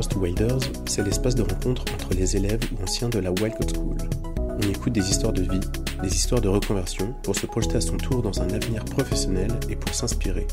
[0.00, 3.66] Wilders to Wilders, c'est l'espace de rencontre entre les élèves ou anciens de la Wildcat
[3.74, 3.98] School.
[4.56, 5.60] On écoute des histoires de vie,
[6.02, 9.76] des histoires de reconversion pour se projeter à son tour dans un avenir professionnel et
[9.76, 10.46] pour s'inspirer.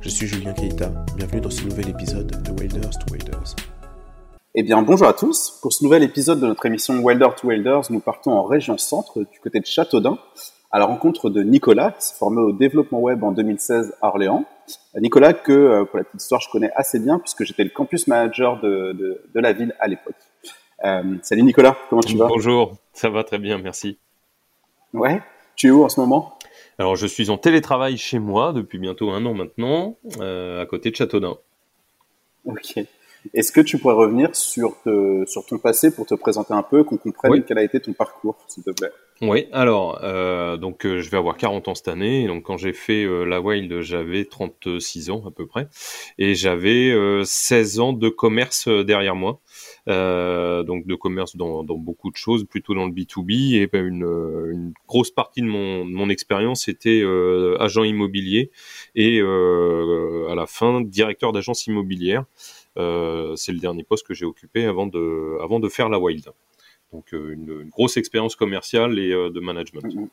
[0.00, 3.54] Je suis Julien Keita, bienvenue dans ce nouvel épisode de Wilders to Wilders.
[4.54, 5.58] Eh bien, bonjour à tous.
[5.60, 9.20] Pour ce nouvel épisode de notre émission Wilder to Wilders, nous partons en région centre,
[9.20, 10.16] du côté de Châteaudun,
[10.72, 14.46] à la rencontre de Nicolas, qui s'est formé au développement web en 2016 à Orléans.
[15.00, 18.06] Nicolas, que euh, pour la petite histoire, je connais assez bien, puisque j'étais le campus
[18.06, 20.14] manager de, de, de la ville à l'époque.
[20.84, 22.26] Euh, salut Nicolas, comment tu vas?
[22.26, 23.98] Bonjour, ça va très bien, merci.
[24.92, 25.22] Ouais,
[25.54, 26.38] tu es où en ce moment?
[26.78, 30.90] Alors, je suis en télétravail chez moi depuis bientôt un an maintenant, euh, à côté
[30.90, 31.36] de Châteaudun.
[32.44, 32.78] Ok.
[33.34, 36.84] Est-ce que tu pourrais revenir sur, te, sur ton passé pour te présenter un peu,
[36.84, 37.44] qu'on comprenne Oui.
[37.46, 38.92] quel a été ton parcours, s'il te plaît?
[39.22, 42.26] Oui, alors, euh, donc euh, je vais avoir 40 ans cette année.
[42.26, 45.68] Donc, quand j'ai fait euh, la Wild, j'avais 36 ans à peu près.
[46.18, 49.40] Et j'avais euh, 16 ans de commerce euh, derrière moi.
[49.88, 53.54] Euh, donc, de commerce dans, dans beaucoup de choses, plutôt dans le B2B.
[53.54, 57.84] Et ben, une, euh, une grosse partie de mon, de mon expérience était euh, agent
[57.84, 58.50] immobilier
[58.94, 62.24] et euh, à la fin, directeur d'agence immobilière.
[62.78, 66.26] Euh, c'est le dernier poste que j'ai occupé avant de, avant de faire la Wild.
[66.92, 69.84] Donc euh, une, une grosse expérience commerciale et euh, de management.
[69.94, 70.08] Mhm.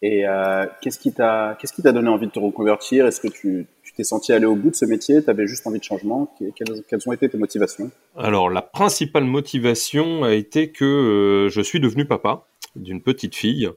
[0.00, 3.06] Et euh, qu'est-ce qui t'a qu'est-ce qui t'a donné envie de te reconvertir?
[3.06, 3.66] Est-ce que tu
[3.96, 5.20] t'es senti aller au bout de ce métier?
[5.24, 6.32] Tu avais juste envie de changement?
[6.38, 7.90] Que- quelles, quelles ont été tes motivations?
[8.16, 13.68] Alors la principale motivation a été que euh, je suis devenu papa d'une petite fille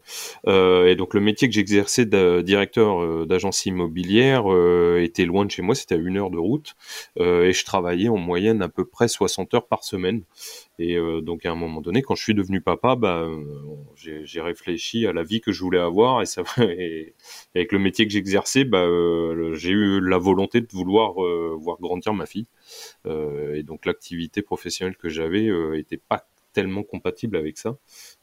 [0.47, 5.45] Euh, et donc le métier que j'exerçais de directeur euh, d'agence immobilière euh, était loin
[5.45, 6.75] de chez moi, c'était à une heure de route
[7.19, 10.23] et je travaillais en moyenne à peu près 60 heures par semaine.
[10.79, 13.37] Et donc à un moment donné, quand je suis devenu papa, euh,
[13.95, 16.25] j'ai réfléchi à la vie que je voulais avoir et,
[17.55, 21.13] avec le métier que j'exerçais, le- j'ai eu la volonté de vouloir
[21.57, 22.47] voir grandir ma fille.
[23.07, 27.77] Et donc l'activité professionnelle que j'avais euh, était pas tellement compatible avec ça.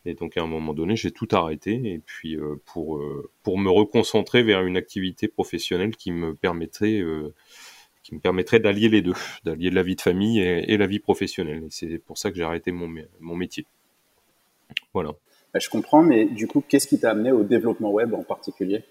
[0.05, 3.59] Et donc à un moment donné, j'ai tout arrêté et puis euh, pour euh, pour
[3.59, 7.35] me reconcentrer vers une activité professionnelle qui me permettrait euh,
[8.03, 11.65] qui me permettrait d'allier les deux, d'allier la vie de famille et, la vie professionnelle.
[11.65, 13.67] Et c'est pour ça que j'ai arrêté mon mon métier.
[14.95, 15.13] Voilà.
[15.53, 18.85] Bah, Je comprends, mais du coup, qu'est-ce qui t'a amené au développement web en particulier?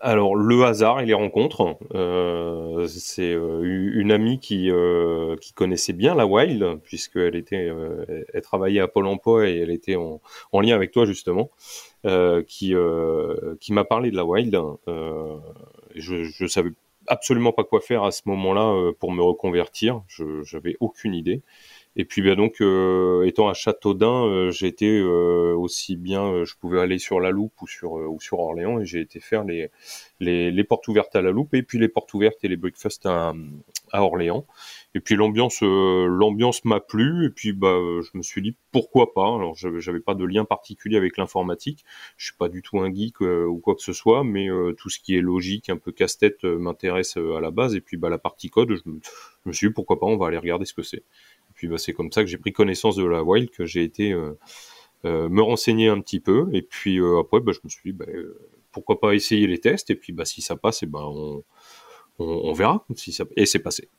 [0.00, 3.60] Alors le hasard et les rencontres, euh, c'est euh,
[3.94, 8.88] une amie qui euh, qui connaissait bien la Wild puisqu'elle était, euh, elle travaillait à
[8.88, 10.20] Pôle Emploi et elle était en,
[10.52, 11.50] en lien avec toi justement,
[12.06, 14.56] euh, qui euh, qui m'a parlé de la Wild.
[15.96, 16.70] Je je savais
[17.06, 20.02] absolument pas quoi faire à ce moment-là pour me reconvertir.
[20.06, 21.42] Je j'avais aucune idée.
[21.96, 26.56] Et puis ben donc, euh, étant à Châteaudun, euh, été euh, aussi bien, euh, je
[26.56, 29.42] pouvais aller sur la Loupe ou sur euh, ou sur Orléans, et j'ai été faire
[29.44, 29.70] les,
[30.20, 33.06] les les portes ouvertes à la Loupe et puis les portes ouvertes et les breakfasts
[33.06, 33.34] à,
[33.90, 34.46] à Orléans.
[34.94, 39.12] Et puis l'ambiance euh, l'ambiance m'a plu et puis bah je me suis dit pourquoi
[39.12, 39.34] pas.
[39.34, 41.84] Alors j'avais pas de lien particulier avec l'informatique.
[42.16, 44.46] Je suis pas du tout un geek ou quoi que ce soit, mais
[44.78, 47.74] tout ce qui est logique, un peu casse-tête m'intéresse à la base.
[47.74, 48.90] Et puis bah la partie code, je
[49.46, 51.02] me suis dit pourquoi pas, on va aller regarder ce que c'est.
[51.60, 54.12] Puis bah, c'est comme ça que j'ai pris connaissance de la Wild, que j'ai été
[54.12, 54.38] euh,
[55.04, 56.48] euh, me renseigner un petit peu.
[56.54, 58.06] Et puis euh, après, bah, je me suis dit bah,
[58.72, 59.90] pourquoi pas essayer les tests.
[59.90, 61.44] Et puis bah, si ça passe, et ben on,
[62.18, 62.82] on, on verra.
[62.96, 63.24] Si ça...
[63.36, 63.90] Et c'est passé.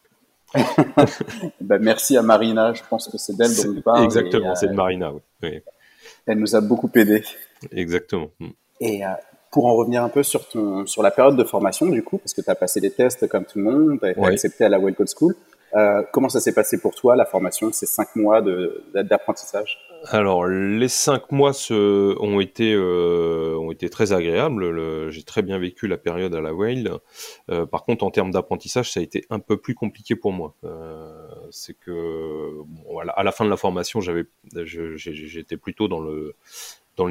[1.61, 4.05] bah, Merci à Marina, je pense que c'est d'elle dont on parle.
[4.05, 5.13] Exactement, c'est de Marina.
[5.13, 5.21] Oui.
[5.43, 5.59] Oui,
[6.25, 7.23] Elle nous a beaucoup aidé.
[7.71, 8.31] exactement.
[8.39, 8.49] Mm.
[8.79, 9.09] Et euh,
[9.51, 12.33] pour en revenir un peu sur, ton, sur la période de formation, du coup, parce
[12.33, 14.31] que tu as passé les tests comme tout le monde, tu as été Ouais.
[14.31, 15.35] accepté à la Well Code School,
[15.75, 18.41] euh, comment ça s'est passé pour toi, la formation, ces cinq mois
[18.93, 19.77] d'apprentissage?
[20.07, 24.69] Alors, les cinq mois se, ont été euh, ont été très agréables.
[24.69, 26.97] Le- J'ai très bien vécu la période à la Whale.
[27.49, 30.55] Euh, par contre, en termes d'apprentissage, ça a été un peu plus compliqué pour moi.
[31.51, 32.51] C'est que
[33.15, 36.33] à, la, fin de la formation, j'étais plutôt dans le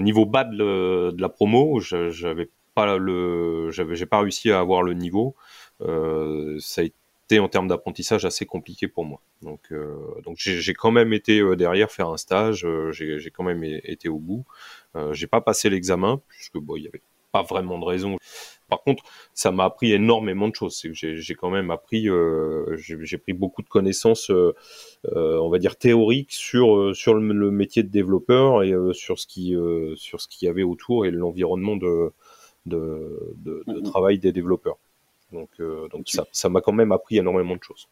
[0.00, 1.78] niveau bas de, la promo.
[1.80, 2.98] J'avais pas
[4.10, 5.36] pas réussi à avoir le niveau.
[5.80, 6.99] Ça a été
[7.38, 9.20] en termes d'apprentissage assez compliqué pour moi.
[9.42, 9.94] Donc, euh,
[10.24, 12.64] donc j'ai quand même été euh, derrière faire un stage.
[12.66, 14.44] euh, j'ai quand même été au bout.
[14.96, 18.16] Euh, j'ai pas passé l'examen puisque bon, il y avait pas vraiment de raison.
[18.68, 19.04] Par contre,
[19.34, 20.82] ça m'a appris énormément de choses.
[20.92, 24.52] J'ai quand même appris, euh, j'ai pris beaucoup de connaissances, euh,
[25.14, 29.26] euh, on va dire théoriques sur sur le, le métier de développeur et sur ce
[29.26, 29.54] qui
[29.96, 32.12] sur ce qu'il y avait autour et l'environnement de
[32.66, 33.82] de, de, de Mhm.
[33.82, 34.78] travail des développeurs.
[35.32, 37.88] Donc, euh, donc ça ça m'a quand même appris énormément de choses.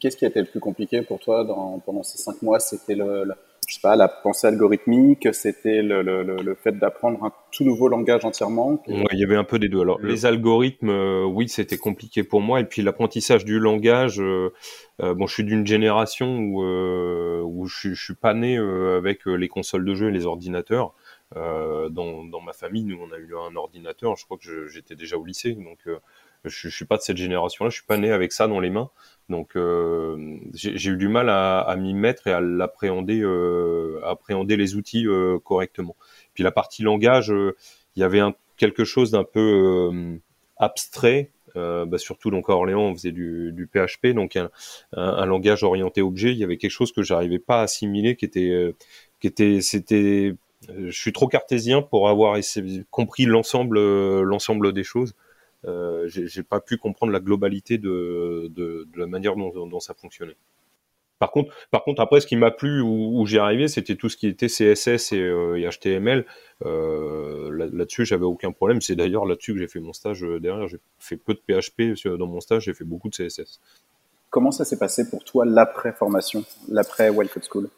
[0.00, 2.58] Qu'est-ce qui a été le plus compliqué pour toi dans, pendant ces cinq mois?
[2.58, 3.34] C'était le, le-
[3.68, 7.88] je sais pas, la pensée algorithmique, c'était le, le, le fait d'apprendre un tout nouveau
[7.88, 8.82] langage entièrement?
[8.88, 9.82] il y avait un peu des deux.
[9.82, 14.20] Alors les algorithmes, euh, oui, c'était compliqué pour moi, et puis l'apprentissage du langage.
[14.20, 14.54] Euh,
[15.02, 19.48] euh, bon, je suis d'une génération où où je, je, suis pas né avec les
[19.48, 20.94] consoles de jeux et les ordinateurs.
[21.34, 24.16] Dans, dans ma famille, nous, on a eu un ordinateur.
[24.16, 25.78] Je crois que j'étais déjà au lycée, donc
[26.44, 27.70] je, je suis pas de cette génération-là.
[27.70, 28.90] Je suis pas né avec ça dans les mains.
[29.28, 34.56] Donc euh, j'ai eu du mal à, à m'y mettre et à l'appréhender, euh, appréhender
[34.56, 35.96] les outils euh, correctement.
[36.34, 37.54] Puis la partie langage, euh,
[37.96, 40.16] il y avait un, quelque chose d'un peu euh,
[40.56, 41.30] abstrait.
[41.54, 44.48] Bah surtout donc à Orléans, on faisait du, du PHP, donc un,
[44.92, 46.30] un, langage orienté objet.
[46.30, 48.76] Il y avait quelque chose que j'arrivais pas à assimiler, qui était,
[49.18, 50.36] qui était, c'était.
[50.66, 52.36] Je suis trop cartésien pour avoir
[52.90, 53.78] compris l'ensemble,
[54.22, 55.14] l'ensemble des choses
[55.66, 60.36] euh, j'ai pas pu comprendre la globalité de, la manière dont, ça fonctionnait.
[61.18, 61.52] Par contre,
[61.98, 65.12] après, ce qui m'a plu où, où j'ai arrivé, c'était tout ce qui était CSS
[65.12, 66.24] et, euh, HTML.
[66.64, 68.80] Euh, là-dessus, j'avais aucun problème.
[68.80, 70.68] C'est d'ailleurs là-dessus que j'ai fait mon stage euh, derrière.
[70.68, 73.60] J'ai fait peu de PHP dans mon stage, j'ai fait beaucoup de CSS.
[74.30, 77.68] Comment ça s'est passé pour toi l'après formation, l'après Wildcat School?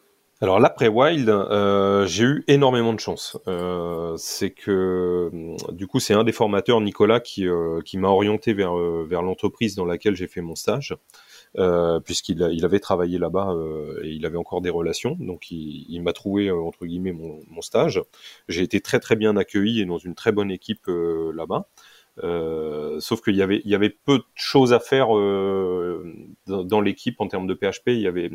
[0.42, 3.36] Alors l'après Wild, euh, j'ai eu énormément de chance.
[3.46, 5.30] Euh, c'est que
[5.72, 9.20] du coup c'est un des formateurs, Nicolas, qui, euh, qui m'a orienté vers, euh, vers
[9.20, 10.96] l'entreprise dans laquelle j'ai fait mon stage,
[11.58, 13.54] euh, puisqu'il il avait travaillé là-bas
[14.02, 15.14] et il avait encore des relations.
[15.20, 18.00] Donc il, il m'a trouvé entre guillemets mon, mon stage.
[18.48, 21.66] J'ai été très très bien accueilli et dans une très bonne équipe là-bas.
[23.00, 27.20] sauf qu'il y avait, il y avait peu de choses à faire dans, dans l'équipe
[27.20, 27.88] en termes de PHP.
[27.88, 28.30] Il y avait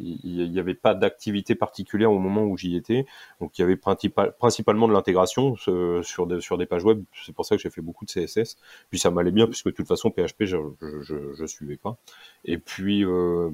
[0.00, 3.06] il n'y avait pas d'activité particulière au moment où j'y étais.
[3.40, 7.04] Donc il y avait principalement de l'intégration sur, des, sur des pages web.
[7.24, 8.56] C'est pour ça que j'ai fait beaucoup de CSS.
[8.90, 10.56] Puis ça m'allait bien puisque de toute façon PHP je
[11.02, 11.98] je, je, suivais pas.
[12.44, 13.50] Et puis euh,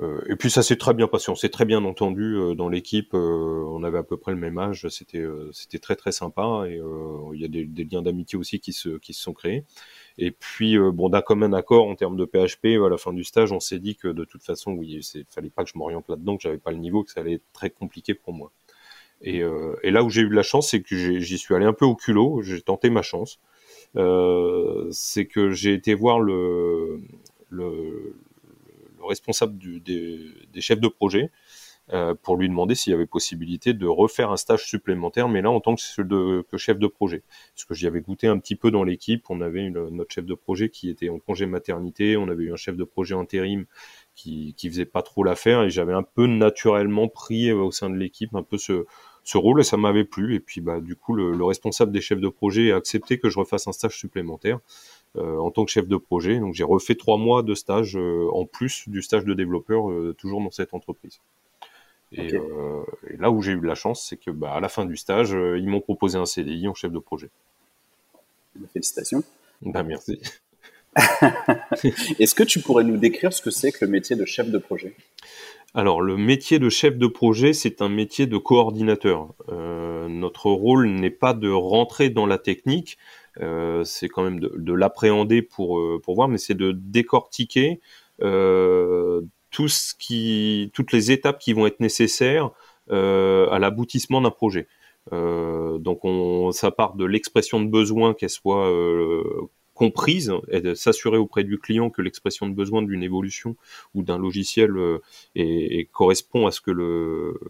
[0.00, 1.30] euh, et puis ça s'est très bien passé.
[1.30, 3.14] On s'est très bien entendu euh, dans l'équipe.
[3.14, 4.88] on avait à peu près le même âge.
[4.88, 6.80] C'était c'était très très sympa et
[7.34, 9.64] il y a des, des liens d'amitié aussi qui se qui se sont créés.
[10.18, 13.24] Et puis, euh, bon, d'un commun accord en termes de PHP, à la fin du
[13.24, 16.08] stage, on s'est dit que de toute façon, oui, il fallait pas que je m'oriente
[16.08, 18.52] là-dedans, que j'avais pas le niveau, que ça allait être très compliqué pour moi.
[19.22, 21.72] Et, euh, là où j'ai eu de la chance, c'est que j'y suis allé un
[21.72, 23.40] peu au culot, j'ai tenté ma chance.
[23.96, 27.00] Euh, c'est que j'ai été voir le,
[27.50, 28.16] le,
[28.98, 31.30] le responsable des, chefs de projet
[32.22, 35.60] pour lui demander s'il y avait possibilité de refaire un stage supplémentaire, mais là en
[35.60, 35.82] tant que,
[36.56, 37.22] chef de projet.
[37.54, 40.34] Parce que j'y avais goûté un petit peu dans l'équipe, on avait notre chef de
[40.34, 43.66] projet qui était en congé maternité, on avait eu un chef de projet intérim
[44.14, 47.90] qui, qui faisait pas trop l'affaire, et j'avais un peu naturellement pris euh, au sein
[47.90, 48.84] de l'équipe un peu ce,
[49.34, 50.34] rôle et ça m'avait plu.
[50.34, 53.28] Et puis bah du coup le, le, responsable des chefs de projet a accepté que
[53.28, 54.58] je refasse un stage supplémentaire.
[55.18, 56.38] Euh, en tant que chef de projet.
[56.38, 60.14] Donc j'ai refait trois mois de stage euh, en plus du stage de développeur euh,
[60.16, 61.20] toujours dans cette entreprise.
[62.14, 64.68] Et, euh, et, là où j'ai eu de la chance, c'est que bah, à la
[64.68, 67.30] fin du stage, euh, ils m'ont proposé un CDI en chef de projet.
[68.72, 69.22] Félicitations.
[69.62, 70.20] Bah, merci.
[72.18, 74.58] Est-ce que tu pourrais nous décrire ce que c'est que le métier de chef de
[74.58, 74.94] projet?
[75.74, 79.32] Alors, le métier de chef de projet, c'est un métier de coordinateur.
[79.48, 82.98] Euh, notre rôle n'est pas de rentrer dans la technique,
[83.84, 87.80] c'est quand même de, de l'appréhender pour, pour voir, mais c'est de décortiquer
[89.52, 92.50] tout ce qui, toutes les étapes qui vont être nécessaires
[92.90, 94.66] euh, à l'aboutissement d'un projet.
[95.12, 100.74] Euh, donc on, ça part de l'expression de besoin, qu'elle soit euh, comprise et de
[100.74, 103.56] s'assurer auprès du client que l'expression de besoin d'une évolution
[103.94, 104.98] ou d'un logiciel euh,
[105.34, 107.40] est, est, correspond à ce que le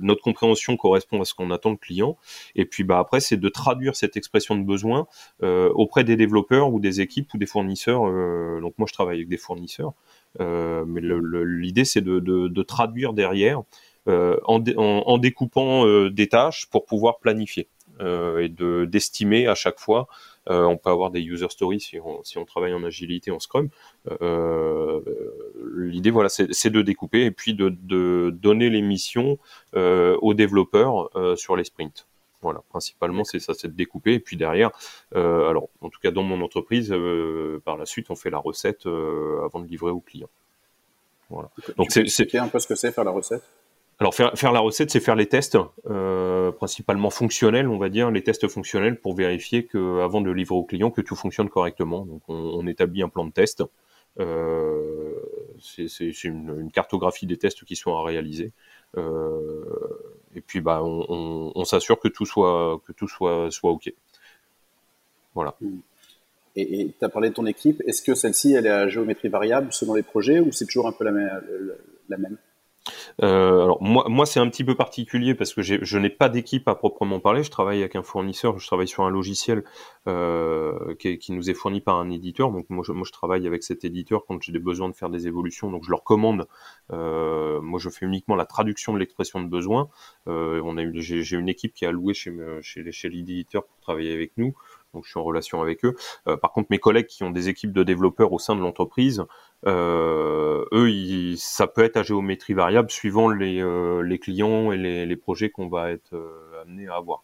[0.00, 2.18] notre compréhension correspond à ce qu'on attend le client
[2.54, 5.06] et puis bah après c'est de traduire cette expression de besoin
[5.42, 9.16] euh, auprès des développeurs ou des équipes ou des fournisseurs euh, donc moi je travaille
[9.16, 9.94] avec des fournisseurs
[10.38, 13.62] mais l'idée, c'est de, de, de, traduire derrière
[14.08, 17.68] euh, en, en, en, découpant euh, des tâches pour pouvoir planifier
[18.00, 20.08] euh, et de d'estimer à chaque fois.
[20.50, 23.38] Euh, on peut avoir des user stories si on, si on travaille en agilité, en
[23.38, 23.68] Scrum.
[25.76, 29.38] L'idée, voilà, c'est de découper et puis de, de donner les missions
[29.74, 32.08] aux développeurs sur les sprints.
[32.42, 34.70] Voilà, principalement c'est ça, c'est de découper et puis derrière,
[35.14, 38.38] euh, alors en tout cas dans mon entreprise, euh, par la suite on fait la
[38.38, 40.28] recette euh, avant de livrer au client.
[41.30, 41.50] Voilà.
[41.76, 43.42] Donc c'est un peu ce que c'est faire la recette?
[44.00, 45.56] Alors faire, faire la recette, c'est faire les tests,
[46.58, 50.64] principalement fonctionnels, on va dire, les tests fonctionnels pour vérifier que avant de livrer au
[50.64, 52.04] client que tout fonctionne correctement.
[52.04, 53.62] Donc on, on établit un plan de test.
[54.18, 58.52] C'est une, une, cartographie des tests qui sont à réaliser.
[58.98, 59.64] Euh,
[60.34, 63.92] et puis bah on, s'assure que tout soit que tout soit soit ok.
[65.34, 65.54] Voilà.
[65.60, 65.78] Hmm.
[66.54, 67.82] Et tu as parlé de ton équipe.
[67.86, 70.92] Est-ce que celle-ci, elle est à géométrie variable selon les projets ou c'est toujours un
[70.92, 72.36] peu la même?
[73.22, 76.66] Euh, alors moi, moi c'est un petit peu particulier parce que je n'ai pas d'équipe
[76.68, 77.42] à proprement parler.
[77.42, 79.64] Je travaille avec un fournisseur, je travaille sur un logiciel
[80.08, 82.50] euh, qui, nous est fourni par un éditeur.
[82.50, 85.10] Donc moi je, moi, je travaille avec cet éditeur quand j'ai des besoins de faire
[85.10, 85.70] des évolutions.
[85.70, 86.46] Donc je leur commande.
[86.92, 89.88] Euh, moi, je fais uniquement la traduction de l'expression de besoin.
[90.26, 94.32] On a j'ai une équipe qui est allouée chez, chez, chez l'éditeur pour travailler avec
[94.36, 94.54] nous
[94.92, 95.96] donc je suis en relation avec eux.
[96.28, 99.24] Euh, par contre, mes collègues qui ont des équipes de développeurs au sein de l'entreprise,
[99.66, 104.76] euh, eux, ils, ça peut être à géométrie variable suivant les, euh, les clients et
[104.76, 106.14] les, les projets qu'on va être
[106.62, 107.22] amené à avoir.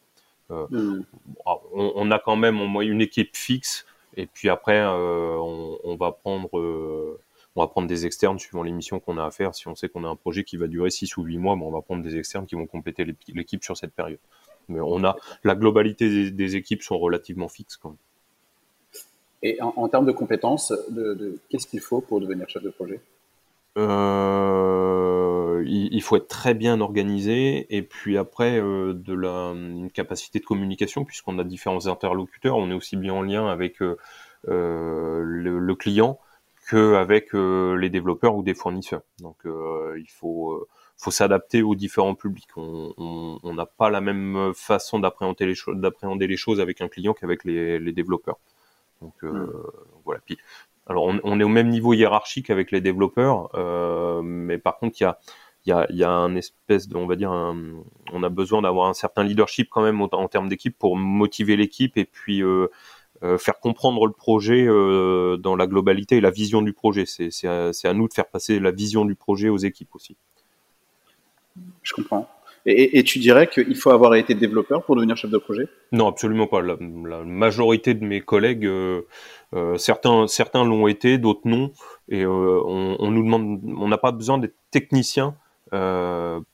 [0.50, 1.00] Mmh.
[1.44, 3.84] On, on, a quand même une équipe fixe,
[4.16, 6.48] et puis après, on, on, va prendre
[7.54, 9.54] on va prendre des externes suivant les missions qu'on a à faire.
[9.54, 11.68] Si on sait qu'on a un projet qui va durer 6 ou 8 mois, bon,
[11.68, 14.20] on va prendre des externes qui vont compléter l'équipe sur cette période
[14.68, 17.98] mais on a la globalité des, équipes sont relativement fixes quand même.
[19.42, 23.00] Et en, termes de compétences, de, qu'est-ce qu'il faut pour devenir chef de projet?
[23.76, 30.40] Euh, il, faut être très bien organisé et puis après euh, de la une capacité
[30.40, 33.96] de communication puisqu'on a différents interlocuteurs, on est aussi bien en lien avec euh,
[34.44, 36.18] le, le, client
[36.68, 39.02] qu'avec les développeurs ou des fournisseurs.
[39.20, 40.66] Donc il faut
[40.98, 42.48] faut s'adapter aux différents publics.
[42.56, 47.78] On n'a pas la même façon d'appréhender les, les choses avec un client qu'avec les,
[47.78, 48.38] les, développeurs.
[49.00, 49.52] Donc euh, hmm.
[50.04, 50.20] voilà.
[50.24, 50.36] Puis,
[50.86, 55.00] alors on, on, est au même niveau hiérarchique avec les développeurs, euh, mais par contre
[55.00, 55.18] il y a
[55.66, 58.88] il y a, y a un espèce de, on va dire, on a besoin d'avoir
[58.88, 62.68] un certain leadership quand même en, termes d'équipe pour motiver l'équipe et puis euh,
[63.22, 67.04] euh, faire comprendre le projet euh, dans la globalité et la vision du projet.
[67.06, 70.16] C'est à, à, nous de faire passer la vision du projet aux équipes aussi.
[71.82, 72.28] Je comprends.
[72.70, 75.68] Et, tu dirais qu'il faut avoir été développeur pour devenir chef de projet?
[75.92, 76.60] Non, absolument pas.
[76.60, 76.76] La,
[77.24, 79.06] majorité de mes collègues, euh,
[79.54, 81.72] euh, certains, certains l'ont été, d'autres non.
[82.10, 85.34] Et euh, on, nous demande, on n'a pas besoin d'être technicien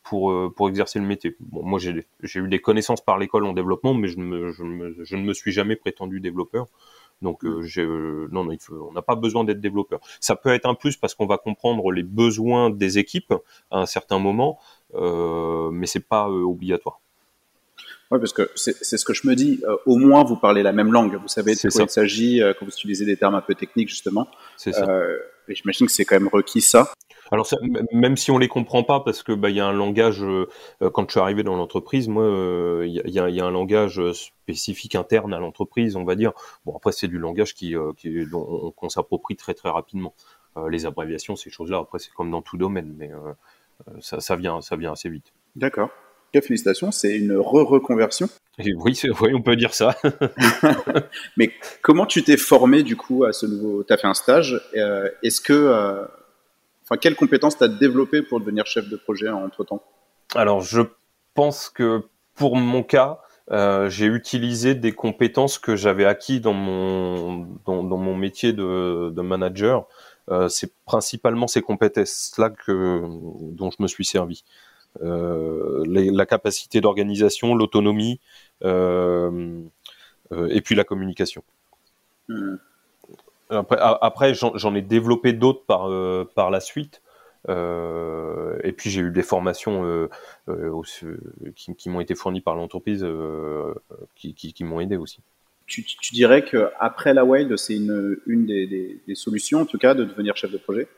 [0.03, 1.37] pour pour exercer le métier.
[1.53, 5.53] Moi j'ai eu des connaissances par l'école en développement, mais je, je, ne me suis
[5.53, 6.67] jamais prétendu développeur.
[7.23, 10.01] Donc non, non on n'a pas besoin d'être développeur.
[10.19, 13.35] Ça peut être un plus parce qu'on va comprendre les besoins des équipes
[13.71, 14.59] à un certain moment,
[14.95, 17.01] mais c'est pas euh, obligatoire.
[18.11, 19.63] Oui, parce que c'est ce que je me dis.
[19.87, 21.17] au moins, vous parlez la même langue.
[21.17, 24.29] Vous savez de quoi il s'agit quand vous utilisez des termes un peu techniques, justement.
[24.57, 24.87] C'est ça.
[25.49, 26.93] et j'imagine que c'est quand même requis ça.
[27.31, 27.49] Alors
[27.93, 30.23] même si on les comprend pas, parce que bah il y a un langage.
[30.23, 30.47] Euh,
[30.93, 34.01] quand je suis arrivé dans l'entreprise, moi, euh, il y, a, y, a, un langage
[34.13, 36.33] spécifique interne à l'entreprise, on va dire.
[36.65, 38.15] Bon après c'est du langage qui, euh, qui
[38.77, 40.15] qu'on s'approprie très très rapidement.
[40.71, 43.11] les abréviations, ces choses-là, après c'est comme dans tout domaine, mais
[44.01, 45.33] ça, ça vient ça vient assez vite.
[45.57, 45.91] D'accord.
[46.33, 48.29] Félicitations, c'est une re-reconversion.
[48.59, 48.75] Oui,
[49.21, 49.95] oui, on peut dire ça.
[51.37, 54.61] Mais comment tu t'es formé du coup à ce nouveau Tu as fait un stage.
[55.23, 56.09] Est-ce que
[56.85, 59.83] Enfin, quelles compétences tu as développées pour devenir chef de projet entre temps
[60.35, 60.83] Alors, je
[61.33, 62.03] pense que
[62.35, 68.17] pour mon cas, euh, j'ai utilisé des compétences que j'avais acquis dans mon dans, mon
[68.17, 69.87] métier de, de manager.
[70.31, 73.03] Euh, c'est principalement ces compétences-là que
[73.53, 74.45] dont je me suis servi.
[75.03, 78.21] Euh, la capacité d'organisation, l'autonomie
[78.63, 79.61] euh,
[80.49, 81.43] et puis la communication.
[82.29, 82.57] Hmm.
[83.51, 85.91] Après, après j'en ai développé d'autres par,
[86.35, 87.03] par la suite.
[87.49, 90.09] Euh, et puis j'ai eu des formations euh,
[90.49, 90.83] euh
[91.55, 93.07] qui, qui m'ont été fournies par l'entreprise
[94.15, 95.21] qui, qui, qui m'ont aidé aussi.
[95.67, 99.95] Tu, tu dirais que après la Wild, c'est une, une des, solutions, en tout cas,
[99.95, 100.89] de devenir chef de projet?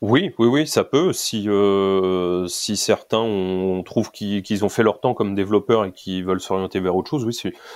[0.00, 1.12] Oui, oui, oui, ça peut.
[1.12, 6.22] Si euh, si certains on, trouve qu'ils ont fait leur temps comme développeurs et qui
[6.22, 7.32] veulent s'orienter vers autre chose, oui,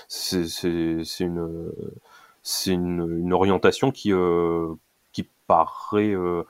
[0.08, 1.72] c'est une
[2.66, 4.74] une, une, orientation qui euh,
[5.12, 6.42] qui paraît euh,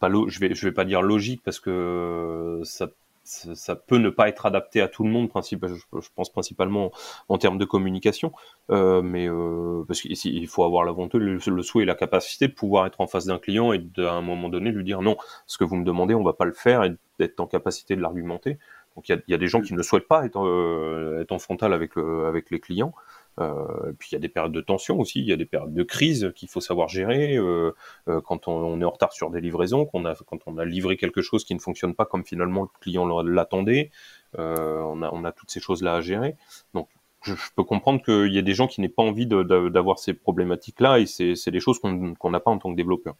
[0.00, 2.88] pas je vais je vais pas dire logique parce que ça
[3.26, 6.92] ça peut ne pas être adapté à tout le monde, je, pense principalement
[7.28, 8.32] en termes de communication,
[8.70, 12.52] euh, mais euh, parce qu'il faut avoir la volonté, le, souhait et la capacité de
[12.52, 15.16] pouvoir être en face d'un client et à un moment donné lui dire non,
[15.46, 18.00] ce que vous me demandez, on va pas le faire et d'être en capacité de
[18.00, 18.58] l'argumenter.
[18.94, 21.32] Donc il y a, y a, des gens qui ne souhaitent pas être, euh, être
[21.32, 22.94] en frontal avec, le, avec les clients.
[23.38, 25.74] Euh, puis il y a des périodes de tension aussi, il y a des périodes
[25.74, 27.36] de crise qu'il faut savoir gérer.
[27.36, 27.72] Euh,
[28.08, 30.96] euh, quand on, est en retard sur des livraisons, qu'on a, quand on a livré
[30.96, 33.90] quelque chose qui ne fonctionne pas comme finalement le client l'attendait,
[34.38, 36.36] on, a, on a toutes ces choses-là à gérer.
[36.74, 36.88] Donc
[37.22, 41.00] je, peux comprendre qu'il y a des gens qui n'aient pas envie d'avoir ces problématiques-là
[41.00, 43.14] et c'est des choses qu'on n'a pas en tant que développeur.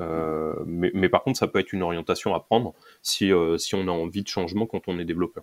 [0.00, 3.88] Euh, mais, mais, par contre, ça peut être une orientation à prendre si, si on
[3.88, 5.42] a envie de changement quand on est développeur.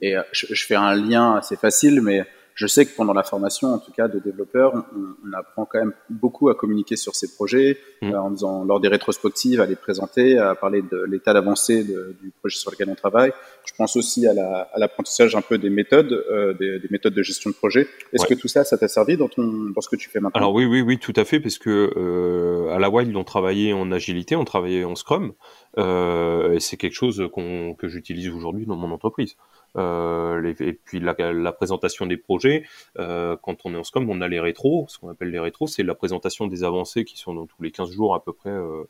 [0.00, 3.68] Et je, je fais un lien assez facile, mais je sais que pendant la formation,
[3.68, 7.78] en tout cas de développeurs, on, apprend quand même beaucoup à communiquer sur ces projets,
[8.02, 8.14] mmh.
[8.14, 12.58] en faisant lors des rétrospectives, à les présenter, à parler de l'état d'avancée du projet
[12.58, 13.32] sur lequel on travaille.
[13.64, 14.34] Je pense aussi à
[14.76, 16.24] l'apprentissage un peu des méthodes,
[16.58, 17.88] des, méthodes de gestion de projet.
[18.12, 20.38] Est-ce que tout ça, ça t'a servi dans, ton, dans ce que tu fais maintenant?
[20.38, 23.90] Alors oui, oui, oui, tout à fait, parce que à la Wild, on travaillait en
[23.90, 25.32] agilité, on travaillait en Scrum.
[25.78, 29.36] Euh, et c'est quelque chose que j'utilise aujourd'hui dans mon entreprise.
[29.76, 32.64] Euh, et puis la, la, présentation des projets,
[32.98, 34.86] euh, quand on est en Scrum, on a les rétros.
[34.88, 37.70] Ce qu'on appelle les rétros, c'est la présentation des avancées qui sont dans tous les
[37.70, 38.84] 15 jours à peu près euh,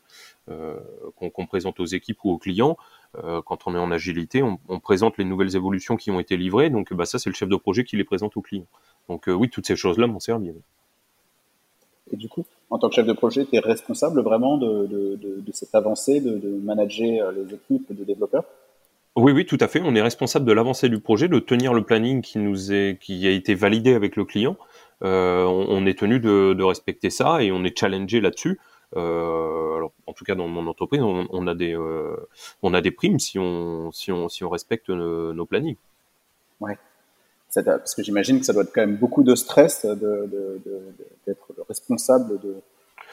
[0.49, 0.79] euh
[1.15, 2.77] qu'on présente aux équipes ou aux clients.
[3.23, 6.35] Euh, quand on est en agilité, on, on, présente les nouvelles évolutions qui ont été
[6.35, 6.69] livrées.
[6.69, 8.67] Donc bah, ça, c'est le chef de projet qui les présente aux clients.
[9.07, 10.51] Donc oui, toutes ces choses-là m'ont servi.
[12.11, 15.15] Et du coup, en tant que chef de projet, tu es responsable vraiment de, de,
[15.15, 18.45] de, de cette avancée, de, manager euh, les équipes de développeurs?
[19.15, 19.81] Oui, oui, tout à fait.
[19.83, 23.27] On est responsable de l'avancée du projet, de tenir le planning qui nous est, qui
[23.27, 24.57] a été validé avec le client.
[25.03, 28.59] Euh, on, est tenu de, de, respecter ça et on est challengé là-dessus.
[28.95, 32.15] Euh, alors, en tout cas, dans mon entreprise, on, a des, euh,
[32.61, 35.77] on a des primes si on, si on, si on respecte nos, nos plannings.
[36.59, 36.77] Ouais
[37.61, 42.39] parce que j'imagine que ça doit être quand même beaucoup de stress d'être de, responsable
[42.39, 42.55] de,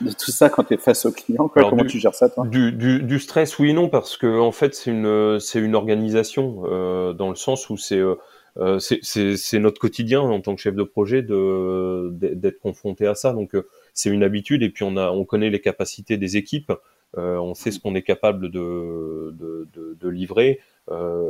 [0.00, 1.68] de tout ça quand tu es face au client quoi.
[1.68, 2.46] Comment tu gères ça toi?
[2.46, 5.74] du, du, du, stress, oui et non, parce que en fait c'est une c'est une
[5.74, 8.16] organisation euh, dans le sens où c'est euh,
[8.58, 13.32] euh c'est notre quotidien en tant que chef de projet de d'être confronté à ça.
[13.32, 16.72] Donc euh, c'est une habitude et puis on a on connaît les capacités des équipes,
[17.18, 20.60] euh, on sait ce qu'on est capable de de, de, de livrer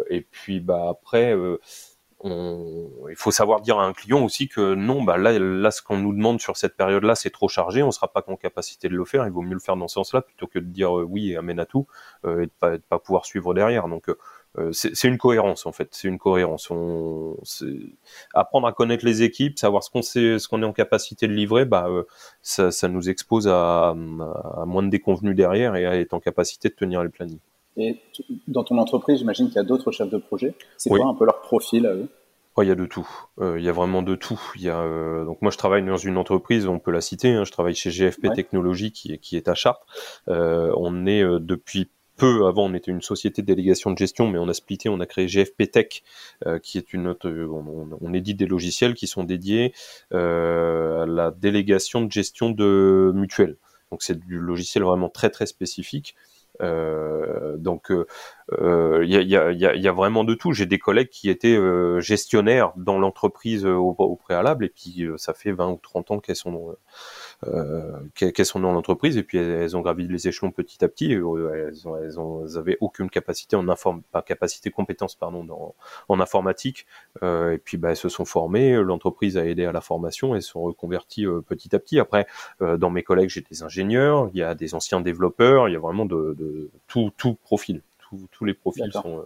[0.08, 1.36] et puis bah après
[2.22, 5.96] il faut savoir dire à un client aussi que non, bah là, là, ce qu'on
[5.96, 9.04] nous demande sur cette période-là, c'est trop chargé, on sera pas en capacité de le
[9.04, 9.26] faire.
[9.26, 11.36] Il vaut mieux le faire dans ce sens-là plutôt que de dire euh, oui et
[11.36, 11.86] amène à tout
[12.26, 13.88] euh, et de pas, pas pouvoir suivre derrière.
[13.88, 14.10] Donc
[14.58, 16.70] euh, c'est une cohérence en fait, c'est une cohérence.
[16.70, 17.36] On,
[18.34, 21.88] apprendre à connaître les équipes, savoir ce qu'on sait, est en capacité de livrer, bah
[22.42, 23.94] ça, ça, nous expose à, à,
[24.66, 27.38] moins de déconvenus derrière et à être en capacité de tenir les plannings.
[27.80, 27.98] Et
[28.46, 30.54] dans ton entreprise, j'imagine qu'il y a d'autres chefs de projet.
[30.76, 32.08] C'est quoi un peu leur profil à eux?
[32.62, 33.08] Il y a de tout.
[33.38, 34.40] Euh, il y a vraiment de tout.
[34.56, 37.30] Il y a euh, donc moi je travaille dans une entreprise, on peut la citer.
[37.30, 39.86] Hein, je travaille chez GFP Technologies qui, qui est à Chartres.
[40.28, 44.38] Euh, on est depuis peu avant, on était une société de délégation de gestion, mais
[44.38, 46.02] on a splitté, on a créé GFP Tech,
[46.62, 49.72] qui est une autre, on, on, édite des logiciels qui sont dédiés
[50.10, 53.56] à la délégation de gestion de mutuelles.
[53.90, 56.14] Donc c'est du logiciel vraiment très très spécifique.
[56.60, 58.04] Euh, donc il
[58.60, 60.52] euh, y, a, vraiment de tout.
[60.52, 65.34] J'ai des collègues qui étaient euh, gestionnaires dans l'entreprise au, au, préalable et puis ça
[65.34, 66.76] fait 20 ou 30 ans qu'elles sont
[67.46, 71.12] euh, qu'elles sont dans l'entreprise et puis elles, ont gravi les échelons petit à petit.
[71.12, 75.74] Elles, ont, elles, ont, avaient aucune capacité en inform pas capacité compétence pardon dans,
[76.08, 76.86] en informatique
[77.22, 78.74] euh, et puis bah, elles se sont formées.
[78.74, 81.98] L'entreprise a aidé à la formation et se sont reconverties euh, petit à petit.
[81.98, 82.26] Après,
[82.60, 85.76] euh, dans mes collègues, j'ai des ingénieurs, il y a des anciens développeurs, il y
[85.76, 87.80] a vraiment de, de tout tout profil.
[88.32, 89.24] tous les profils sont.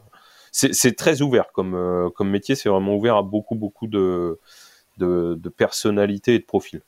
[0.52, 2.54] c'est très ouvert comme comme métier.
[2.54, 4.38] C'est vraiment ouvert à beaucoup beaucoup de
[4.98, 6.80] de, de personnalités et de profils.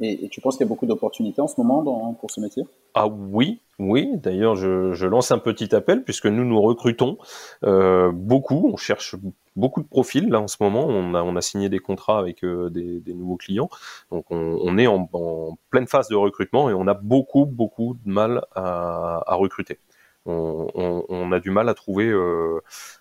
[0.00, 2.64] Et, tu penses qu'il y a beaucoup d'opportunités en ce moment dans, pour ce métier?
[2.94, 4.08] Ah oui, oui.
[4.14, 7.18] D'ailleurs, je, je, lance un petit appel puisque nous nous recrutons
[7.64, 8.70] euh, beaucoup.
[8.72, 9.16] On cherche
[9.56, 10.86] beaucoup de profils là en ce moment.
[10.86, 13.68] On a, on a signé des contrats avec euh, des, des, nouveaux clients.
[14.12, 17.96] Donc on, on est en, en, pleine phase de recrutement et on a beaucoup beaucoup
[18.04, 19.78] de mal à, à recruter.
[20.26, 22.60] On, on, on, a du mal à trouver euh,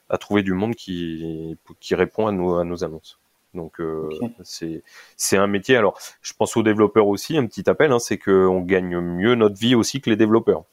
[0.10, 3.20] à trouver du monde qui, qui répond à nos, à nos annonces.
[3.54, 4.10] Donc euh,
[4.44, 4.84] c'est
[5.16, 5.76] c'est un métier.
[5.78, 7.38] Alors je pense aux développeurs aussi.
[7.38, 10.64] Un petit appel, hein, c'est qu'on gagne mieux notre vie aussi que les développeurs.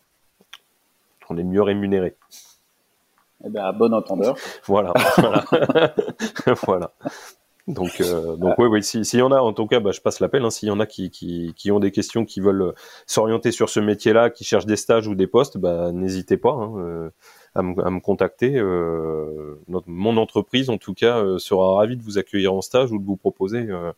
[1.30, 2.16] On est mieux rémunéré.
[3.44, 4.36] Eh ben, à bon entendeur.
[4.64, 5.94] voilà, voilà,
[6.66, 6.92] voilà.
[7.66, 8.82] Donc, euh, donc oui, oui.
[8.82, 10.44] S'il y en a, en tout cas, bah, je passe l'appel.
[10.44, 12.74] Hein, S'il y en a qui, qui, qui, ont des questions, qui veulent
[13.06, 16.52] s'orienter sur ce métier-là, qui cherchent des stages ou des postes, bah, n'hésitez pas.
[16.52, 17.10] Hein, euh,
[17.54, 18.56] à me, contacter.
[18.56, 22.98] Euh, mon entreprise, en tout cas, euh, sera ravie de vous accueillir en stage ou
[22.98, 23.92] de vous proposer euh,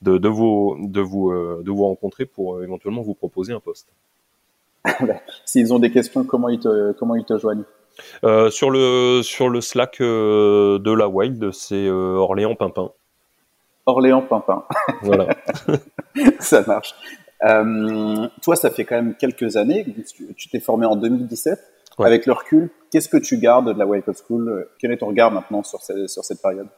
[0.00, 3.88] de, de, vous de vous de vous rencontrer pour éventuellement vous proposer un poste.
[5.44, 7.64] S'ils ont des questions, comment ils te comment ils te joignent?
[8.50, 12.90] Sur le sur le Slack de la Wild, c'est Orléans Pimpin.
[13.84, 14.64] Orléans Pimpin.
[15.02, 15.36] Voilà.
[16.40, 16.94] ça marche.
[18.40, 19.84] toi, ça fait quand même quelques années.
[20.36, 21.60] Tu t'es formé en 2017.
[22.04, 25.08] Avec le recul, qu'est-ce que tu gardes de la Wake Up School Quel est ton
[25.08, 26.68] regard maintenant sur, sur cette période?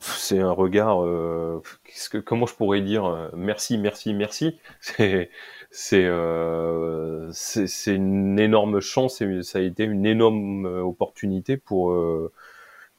[0.00, 1.04] C'est un regard.
[1.04, 1.62] Euh,
[2.10, 4.58] que, comment je pourrais dire euh, merci, merci, merci.
[4.80, 5.30] C'est
[5.70, 11.92] c'est euh, c'est une énorme chance et ça a été une énorme opportunité pour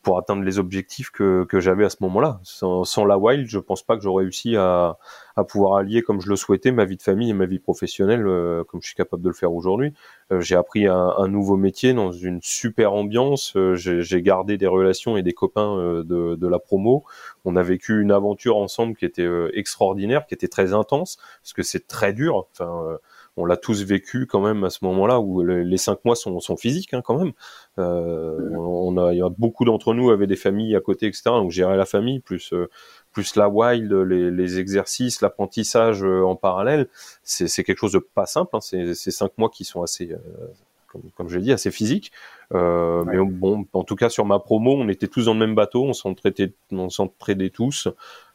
[0.09, 2.39] pour atteindre les objectifs que, que j'avais à ce moment-là.
[2.41, 4.97] Sans, sans, la Wild, je pense pas que j'aurais réussi à,
[5.35, 8.25] à pouvoir allier comme je le souhaitais ma vie de famille et ma vie professionnelle
[8.25, 9.93] euh, comme je suis capable de le faire aujourd'hui.
[10.31, 13.55] Euh, j'ai appris un, un, nouveau métier dans une super ambiance.
[13.55, 16.03] Euh, j'ai gardé des relations et des copains de,
[16.35, 17.03] de, la promo.
[17.45, 21.61] On a vécu une aventure ensemble qui était extraordinaire, qui était très intense parce que
[21.61, 22.47] c'est très dur.
[22.51, 22.97] Enfin,
[23.37, 26.57] on l'a tous vécu quand même à ce moment-là où les cinq mois sont, sont
[26.57, 27.31] physiques hein, quand même.
[27.79, 31.23] Euh, on a, il y a beaucoup d'entre nous avaient des familles à côté, etc.
[31.25, 32.69] Donc gérer la famille plus euh,
[33.11, 36.87] plus la wild, les, les exercices, l'apprentissage euh, en parallèle,
[37.23, 38.55] c'est quelque chose de pas simple.
[38.55, 38.59] Hein.
[38.61, 40.15] C'est cinq mois qui sont assez
[40.87, 42.11] comme, comme je l'ai dit, assez physiques.
[42.53, 45.55] Euh, Mais bon, en tout cas sur ma promo, on était tous dans le même
[45.55, 47.87] bateau, on s'entraidait, on s'entraidait tous,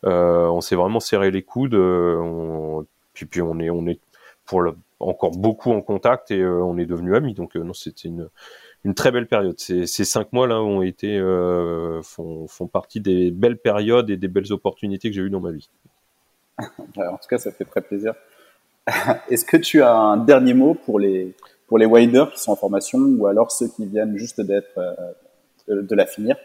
[0.04, 1.74] euh, on s'est vraiment serré les coudes.
[1.74, 4.00] On, puis puis on est on est
[4.46, 7.34] pour le, encore beaucoup en contact et on est devenus amis.
[7.34, 8.28] Donc non, c'était une,
[8.84, 9.58] une très belle période.
[9.58, 14.16] Ces, ces cinq mois là ont été euh, font, font partie des belles périodes et
[14.16, 15.70] des belles opportunités que j'ai eues dans ma vie.
[16.58, 18.14] en tout cas, ça fait très plaisir.
[19.30, 21.34] Est-ce que tu as un dernier mot pour les
[21.66, 24.78] pour les waders qui sont en formation ou alors ceux qui viennent juste d'être
[25.66, 26.36] de la finir?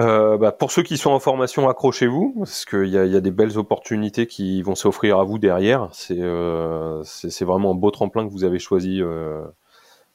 [0.00, 3.20] Euh, bah, pour ceux qui sont en formation, accrochez-vous, parce qu'il y a, y a,
[3.20, 5.88] des belles opportunités qui vont s'offrir à vous derrière.
[5.92, 7.02] C'est euh,
[7.40, 9.44] vraiment un beau tremplin que vous avez choisi euh,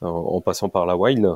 [0.03, 1.27] en, passant par la Wild.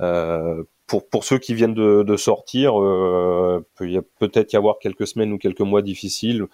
[0.00, 5.06] Euh, pour, pour ceux qui viennent de, de sortir, euh, peut peut-être y avoir quelques
[5.06, 6.46] semaines ou quelques mois difficiles.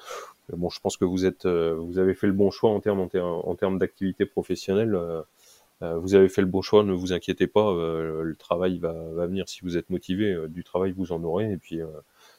[0.53, 3.01] Bon, je pense que vous êtes, euh, vous avez fait le bon choix en termes
[3.01, 4.95] en, termes d'activité professionnelle.
[4.95, 9.27] Euh, vous avez fait le bon choix, ne vous inquiétez pas, le travail va, va,
[9.27, 11.51] venir si vous êtes motivé, du travail vous en aurez.
[11.51, 11.81] Et puis,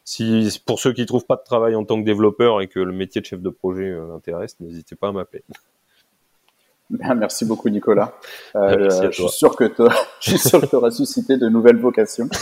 [0.05, 2.93] si pour ceux qui trouvent pas de travail en tant que développeur et que le
[2.93, 5.43] métier de chef de projet intéresse, n'hésitez pas à m'appeler.
[6.89, 8.13] Merci beaucoup Nicolas.
[8.55, 9.65] Euh, je, suis sûr que
[10.19, 12.27] je suis sûr que tu auras suscité de nouvelles vocations.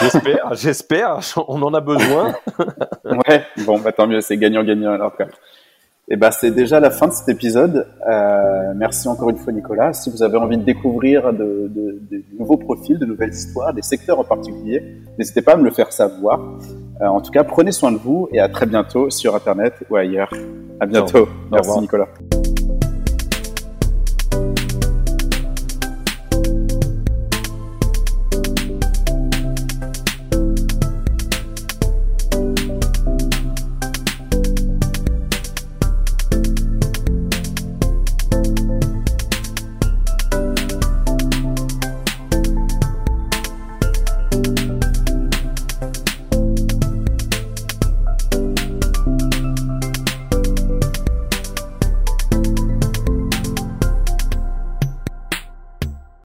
[0.00, 1.20] j'espère, j'espère.
[1.48, 2.34] On en a besoin.
[3.04, 3.44] ouais.
[3.64, 5.14] Bon, bah, tant mieux, c'est gagnant-gagnant alors.
[5.14, 5.26] Quoi.
[6.06, 7.86] Et eh ben, c'est déjà la fin de cet épisode.
[8.06, 9.94] Euh, merci encore une fois, Nicolas.
[9.94, 13.80] Si vous avez envie de découvrir de, de, de nouveaux profils, de nouvelles histoires, des
[13.80, 14.82] secteurs en particulier,
[15.18, 16.40] n'hésitez pas à me le faire savoir.
[17.00, 19.96] Euh, en tout cas, prenez soin de vous et à très bientôt sur Internet ou
[19.96, 20.30] ailleurs.
[20.78, 21.26] À bientôt.
[21.50, 22.08] Merci, Nicolas.